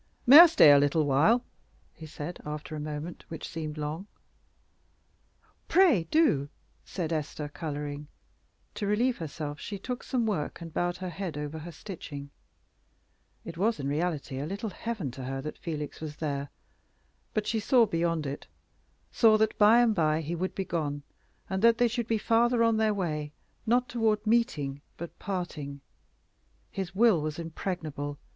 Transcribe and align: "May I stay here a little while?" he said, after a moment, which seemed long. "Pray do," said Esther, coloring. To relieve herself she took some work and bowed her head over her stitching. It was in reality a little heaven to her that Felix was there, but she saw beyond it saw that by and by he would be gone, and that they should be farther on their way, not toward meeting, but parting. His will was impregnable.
"May 0.25 0.39
I 0.39 0.47
stay 0.47 0.65
here 0.65 0.77
a 0.77 0.79
little 0.79 1.05
while?" 1.05 1.43
he 1.93 2.07
said, 2.07 2.41
after 2.43 2.75
a 2.75 2.79
moment, 2.79 3.23
which 3.27 3.47
seemed 3.47 3.77
long. 3.77 4.07
"Pray 5.67 6.05
do," 6.09 6.49
said 6.83 7.13
Esther, 7.13 7.47
coloring. 7.47 8.07
To 8.73 8.87
relieve 8.87 9.19
herself 9.19 9.59
she 9.59 9.77
took 9.77 10.01
some 10.01 10.25
work 10.25 10.59
and 10.59 10.73
bowed 10.73 10.97
her 10.97 11.11
head 11.11 11.37
over 11.37 11.59
her 11.59 11.71
stitching. 11.71 12.31
It 13.45 13.59
was 13.59 13.79
in 13.79 13.87
reality 13.87 14.39
a 14.39 14.47
little 14.47 14.71
heaven 14.71 15.11
to 15.11 15.25
her 15.25 15.39
that 15.39 15.59
Felix 15.59 16.01
was 16.01 16.15
there, 16.15 16.49
but 17.35 17.45
she 17.45 17.59
saw 17.59 17.85
beyond 17.85 18.25
it 18.25 18.47
saw 19.11 19.37
that 19.37 19.55
by 19.59 19.81
and 19.81 19.93
by 19.93 20.21
he 20.21 20.33
would 20.33 20.55
be 20.55 20.65
gone, 20.65 21.03
and 21.47 21.61
that 21.61 21.77
they 21.77 21.87
should 21.87 22.07
be 22.07 22.17
farther 22.17 22.63
on 22.63 22.77
their 22.77 22.95
way, 22.95 23.33
not 23.67 23.87
toward 23.87 24.25
meeting, 24.25 24.81
but 24.97 25.19
parting. 25.19 25.79
His 26.71 26.95
will 26.95 27.21
was 27.21 27.37
impregnable. 27.37 28.17